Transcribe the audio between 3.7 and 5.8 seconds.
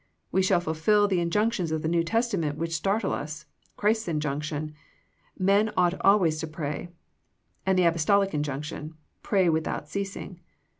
Christ's injunction, "Men